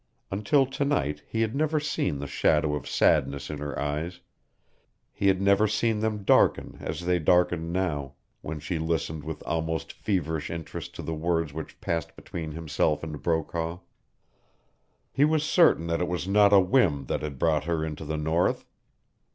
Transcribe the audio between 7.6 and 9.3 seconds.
now, when she listened